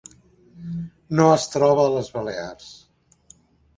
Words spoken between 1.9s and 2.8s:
les Balears.